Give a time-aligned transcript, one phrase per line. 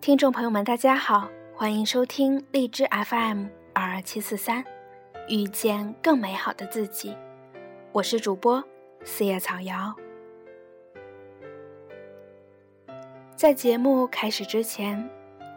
[0.00, 3.44] 听众朋友们，大家好，欢迎收听荔枝 FM
[3.74, 4.64] 二二七四三，
[5.28, 7.14] 遇见更美好的自己。
[7.92, 8.64] 我是主播
[9.04, 9.94] 四叶草瑶。
[13.36, 15.06] 在节目开始之前，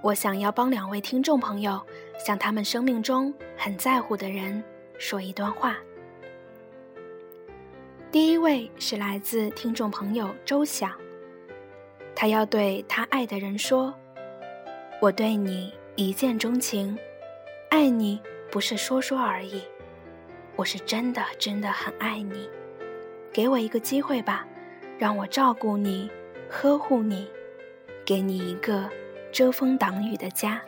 [0.01, 1.81] 我想要帮两位听众朋友
[2.19, 4.61] 向他们生命中很在乎的人
[4.97, 5.77] 说一段话。
[8.11, 10.91] 第一位是来自听众朋友周想，
[12.13, 13.97] 他要对他爱的人说。
[15.03, 16.97] 我对你一见钟情，
[17.69, 19.61] 爱你不是说说而已，
[20.55, 22.49] 我是真的真的很爱你。
[23.33, 24.47] 给我一个机会吧，
[24.97, 26.09] 让我照顾你，
[26.49, 27.27] 呵护你，
[28.05, 28.89] 给你一个
[29.29, 30.61] 遮风挡雨的家。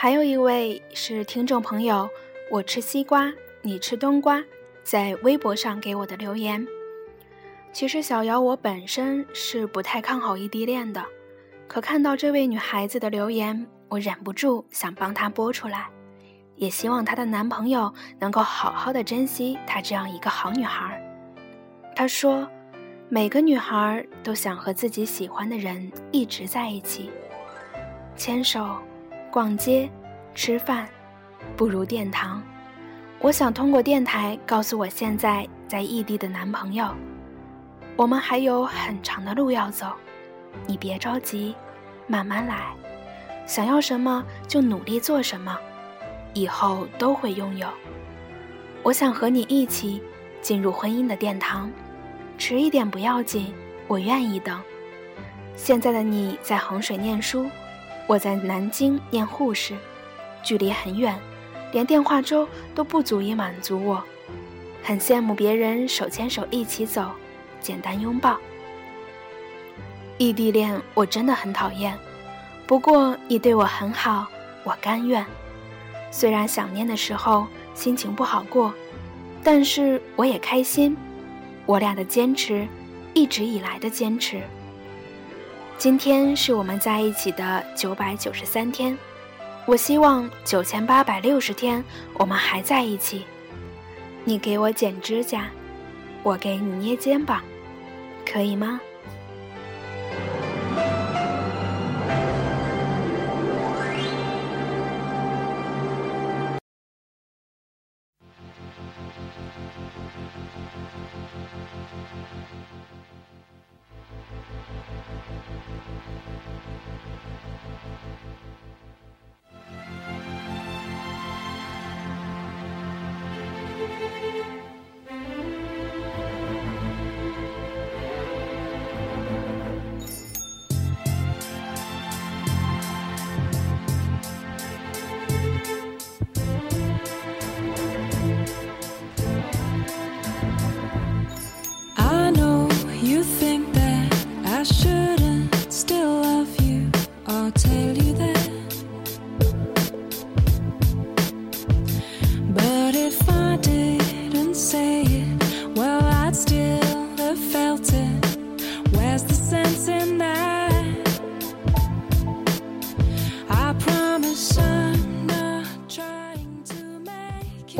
[0.00, 2.08] 还有一位是听众朋友，
[2.52, 3.32] 我吃西瓜，
[3.62, 4.40] 你吃冬瓜，
[4.84, 6.64] 在微博上给我的留言。
[7.72, 11.04] 其实小姚我本身是不太看好异地恋的，
[11.66, 15.88] 可看到这位女孩子的留言，我忍不住想帮她播出来，
[16.54, 21.02] 也希望她的男朋友能够好好的珍惜她这样一个好女孩。
[21.96, 22.48] 她说，
[23.08, 27.10] 每个女孩都想和自己喜欢的人一直在一起，
[28.14, 28.76] 牵手。
[29.30, 29.88] 逛街、
[30.34, 30.88] 吃饭，
[31.56, 32.42] 不如殿堂。
[33.20, 36.88] 我想通过电台告诉我现在在异地的男朋友，
[37.94, 39.92] 我们还有很长的路要走，
[40.66, 41.54] 你别着急，
[42.06, 42.72] 慢慢来。
[43.46, 45.56] 想要什么就努力做什么，
[46.32, 47.68] 以后都会拥有。
[48.82, 50.02] 我想和你一起
[50.40, 51.70] 进入婚姻的殿堂，
[52.38, 53.52] 迟一点不要紧，
[53.88, 54.58] 我愿意等。
[55.54, 57.46] 现在的你在衡水念书。
[58.08, 59.76] 我在南京念护士，
[60.42, 61.14] 距离很远，
[61.72, 64.02] 连电话粥都不足以满足我。
[64.82, 67.10] 很羡慕别人手牵手一起走，
[67.60, 68.38] 简单拥抱。
[70.16, 71.96] 异地恋我真的很讨厌，
[72.66, 74.26] 不过你对我很好，
[74.64, 75.24] 我甘愿。
[76.10, 78.72] 虽然想念的时候心情不好过，
[79.44, 80.96] 但是我也开心。
[81.66, 82.66] 我俩的坚持，
[83.12, 84.40] 一直以来的坚持。
[85.78, 88.98] 今天是我们在一起的九百九十三天，
[89.64, 91.84] 我希望九千八百六十天
[92.14, 93.24] 我们还在一起。
[94.24, 95.46] 你给我剪指甲，
[96.24, 97.40] 我给你捏肩膀，
[98.26, 98.80] 可以吗？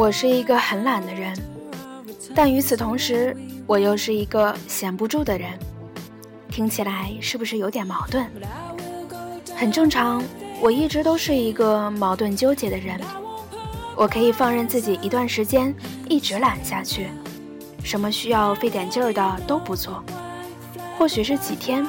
[0.09, 1.39] 我是一个很懒的人，
[2.35, 5.51] 但与此同时，我又是一个闲不住的人。
[6.51, 8.27] 听起来是不是有点矛盾？
[9.55, 10.25] 很正常，
[10.63, 12.99] 我一直都是一个矛盾纠结的人。
[13.95, 15.75] 我可以放任自己一段时间
[16.09, 17.09] 一直懒下去，
[17.85, 20.03] 什么需要费点劲儿的都不做，
[20.97, 21.87] 或许是几天、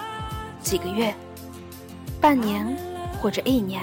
[0.62, 1.16] 几个月、
[2.19, 2.75] 半年
[3.21, 3.81] 或者一年，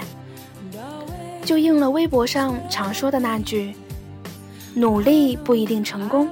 [1.43, 3.73] 就应了微博上常说的那句。
[4.77, 6.29] 努力不一定成功，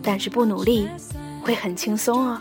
[0.00, 0.88] 但是不努力
[1.42, 2.40] 会很轻松哦。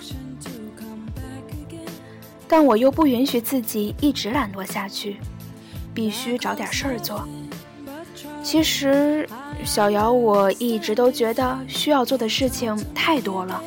[2.47, 5.17] 但我又不允许自己一直懒惰下去，
[5.91, 7.27] 必须找点事儿做。
[8.43, 9.27] 其实，
[9.65, 13.59] 小姚我一直都觉得需要做的事情太多了，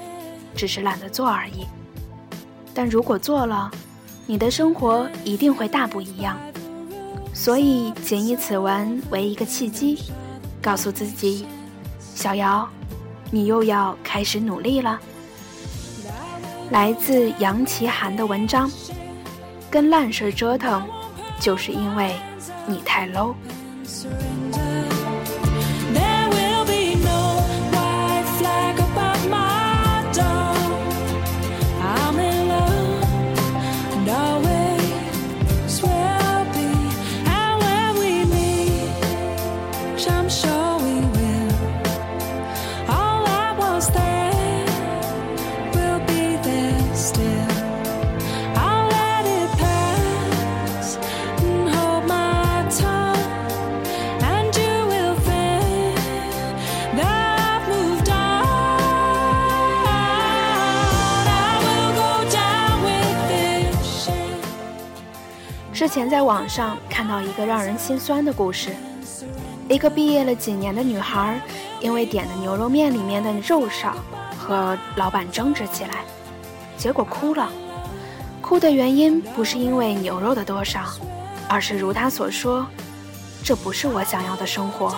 [0.55, 1.67] 只是懒得做而已。
[2.73, 3.69] 但如果做了，
[4.25, 6.39] 你的生活一定会大不一样。
[7.35, 9.99] 所以，谨以此文为一个契机，
[10.67, 11.47] 告诉自己：
[12.01, 12.69] 小姚，
[13.31, 15.01] 你又要开始努力了。
[16.71, 18.69] 来自杨奇涵的文章，
[19.71, 20.83] 跟烂事折腾，
[21.39, 22.17] 就是因为
[22.67, 23.33] 你太 low。
[65.87, 68.75] 之前在网上看到一个让人心酸的故事：
[69.69, 71.41] 一个毕业了几年的女孩，
[71.81, 73.95] 因为点的牛肉面里面的肉少，
[74.37, 76.03] 和老板争执起来，
[76.77, 77.49] 结果哭了。
[78.43, 80.81] 哭的原因不是因为牛肉的多少，
[81.49, 82.67] 而是如她所说
[83.45, 84.93] ：“这不是我想要的生活。”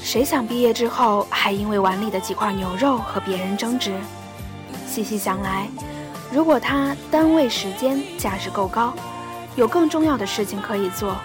[0.00, 3.98] 谁想毕业之后还因为碗里的几块牛肉和别人争执？
[4.86, 5.66] 细细想来，
[6.30, 8.94] 如果他单位时间价值够高。
[9.56, 11.16] 有更重要的事情可以做，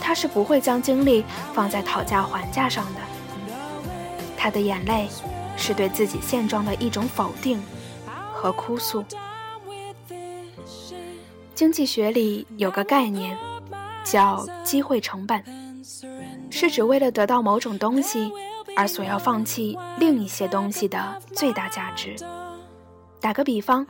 [0.00, 3.00] 他是不会将精力放在讨价还价上的。
[4.36, 5.08] 他的眼泪
[5.56, 7.62] 是对自己现状的一种否定
[8.32, 9.04] 和哭诉。
[11.54, 13.36] 经济学里有个概念
[14.02, 15.44] 叫机会成本，
[16.50, 18.32] 是指为了得到某种东西
[18.74, 22.16] 而所要放弃另一些东西的最大价值。
[23.20, 23.86] 打个比方，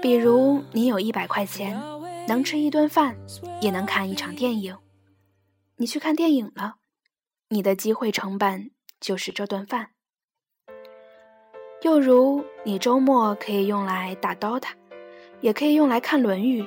[0.00, 1.78] 比如你有一百块钱。
[2.28, 3.16] 能吃一顿饭，
[3.62, 4.76] 也能看一场电影。
[5.78, 6.74] 你去看电影了，
[7.48, 8.70] 你的机会成本
[9.00, 9.92] 就是这顿饭。
[11.80, 14.68] 又如，你周末可以用来打 DOTA，
[15.40, 16.62] 也可以用来看《论语》。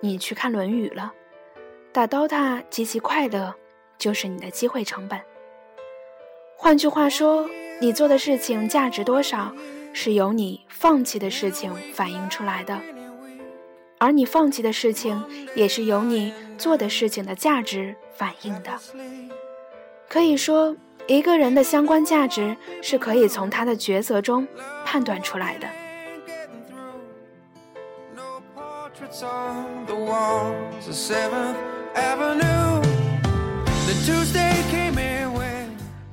[0.00, 1.12] 你去看《论语》了，
[1.92, 3.52] 打 DOTA 极其快乐，
[3.98, 5.20] 就是你的机会成本。
[6.56, 7.48] 换句话说，
[7.80, 9.52] 你做的事情价值多少，
[9.92, 12.80] 是由你放弃的事情反映出来的。
[14.02, 15.22] 而你放弃的事情，
[15.54, 18.70] 也是由你做的事情的价值反映的。
[20.08, 20.74] 可以说，
[21.06, 24.48] 一个人的相关价值是可以从他的抉择中
[24.86, 25.68] 判断出来的。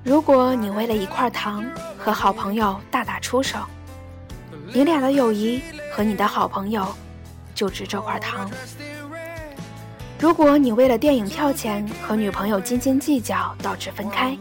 [0.04, 1.66] 如果你为了一块糖
[1.98, 3.60] 和好朋友大打出手，
[4.74, 6.86] 你俩的友谊和你的好朋友。
[7.58, 8.48] 就值这块糖。
[10.20, 14.38] 如果你为了电影票钱和女朋友斤斤计较导致分开，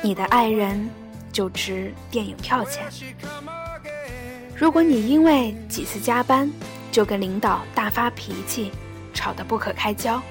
[0.00, 0.88] 你的爱人
[1.32, 2.84] 就值电影票钱。
[4.54, 6.48] 如果你因为几次加班
[6.92, 8.70] 就跟领导大发脾气，
[9.12, 10.22] 吵得不可开交，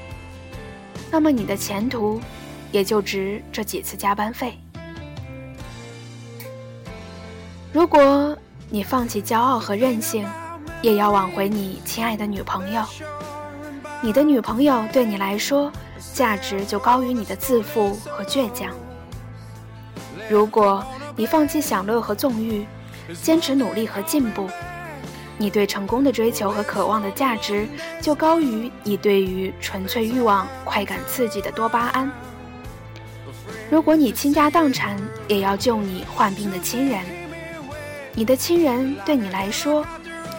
[1.11, 2.21] 那么你的前途
[2.71, 4.57] 也就值这几次加班费。
[7.73, 8.37] 如果
[8.69, 10.25] 你放弃骄傲和任性，
[10.83, 12.83] 也要挽回你亲爱的女朋友，
[14.01, 15.71] 你的女朋友对你来说
[16.13, 18.69] 价值就高于你的自负和倔强。
[20.29, 20.85] 如果
[21.15, 22.65] 你放弃享乐和纵欲，
[23.21, 24.49] 坚持努力和进步，
[25.37, 27.65] 你对成功的追求和渴望的价值
[28.01, 32.11] 就高于你对于纯粹欲望、快感刺激的多巴胺。
[33.71, 34.97] 如果你倾家荡产
[35.29, 37.01] 也要救你患病的亲人，
[38.13, 39.85] 你的亲人对你来说。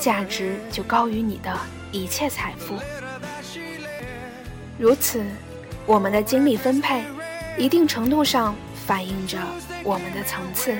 [0.04, 1.50] 价值就高于你的
[1.90, 2.74] 一切财富。
[4.78, 5.24] 如此，
[5.86, 7.02] 我们的精力分配，
[7.56, 8.54] 一定程度上
[8.86, 9.38] 反映着
[9.82, 10.76] 我们的层次。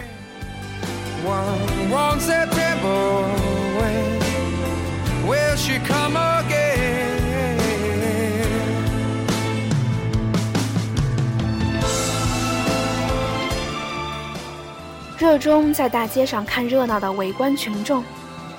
[15.16, 18.04] 热衷在大街上看热闹的围观群众。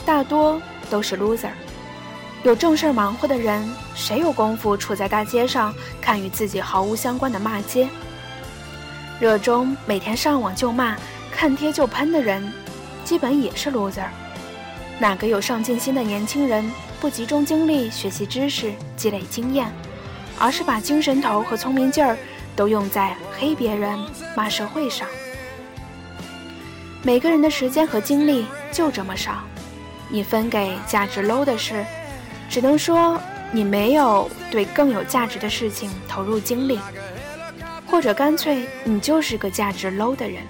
[0.06, 1.50] 大多都是 loser，
[2.44, 7.90] 有正事忙活的人，谁有功夫处在大街上看与自己毫无相关的骂街？
[9.20, 10.96] 热衷每天上网就骂、
[11.32, 12.54] 看贴就喷的人，
[13.04, 14.06] 基本也是 loser。
[15.00, 16.72] 哪个有上进心的年轻人
[17.02, 19.72] 不集中精力学习知识、积累经验，
[20.38, 22.16] 而是把精神头和聪明劲儿
[22.56, 24.00] 都用在黑别人、
[24.36, 25.08] 骂社会上？
[27.02, 29.44] 每个人的时间和精力就这么少。
[30.16, 31.86] 你分给价值 low 的事，
[32.50, 33.20] 只能说
[33.52, 36.80] 你没有对更有价值的事情投入精力，
[37.86, 40.42] 或者干脆你就是个价值 low 的人。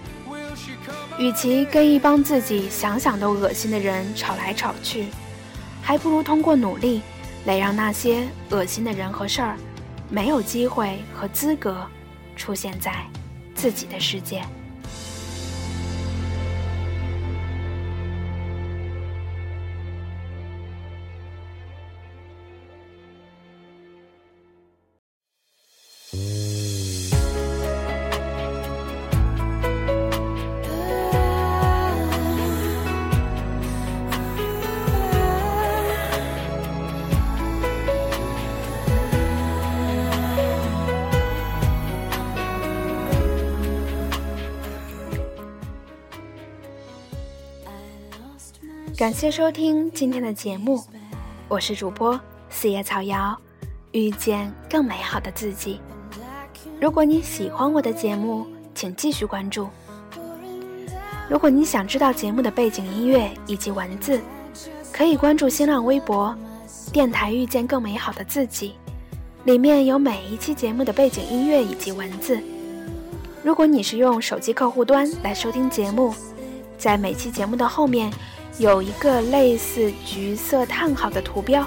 [1.17, 5.07] 与其跟一帮自己想想都恶心的人吵来吵去，
[5.81, 7.01] 还不如通过努力
[7.45, 9.57] 来让那些恶心的人和事儿
[10.11, 11.75] 没有机会和资格
[12.35, 12.93] 出现在
[13.55, 14.43] 自己的世界。
[48.97, 50.81] 感谢收听今天的节目，
[51.49, 52.17] 我是主播
[52.49, 53.37] 四叶草瑶，
[53.91, 55.81] 遇见更美好的自己。
[56.79, 59.67] 如果你喜欢我的节目，请继续关注。
[61.29, 64.21] 如果你想知道节目的背景音乐以及文字，
[64.93, 66.33] 可以关注新浪微博
[66.93, 68.75] “电台遇见更美好的自己”，
[69.43, 72.39] 里面有每一期节目的背景音乐以及文字。
[73.43, 76.15] 如果你是用手机客户端来收听节目，
[76.77, 78.09] 在每期节目的后面。
[78.57, 81.65] 有一个类似橘色叹号的图标，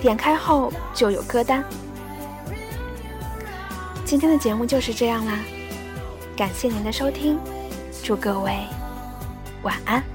[0.00, 1.64] 点开后就有歌单。
[4.04, 5.38] 今天的节目就是这样啦，
[6.36, 7.36] 感谢您的收听，
[8.02, 8.52] 祝各位
[9.62, 10.13] 晚安。